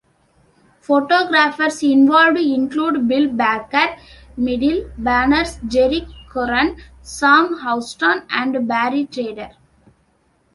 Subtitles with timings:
[0.79, 3.97] Photographers involved included Bill Baker,
[4.35, 9.51] Medill Barnes, Jerry Curran, Sam Houston and Barry Trader.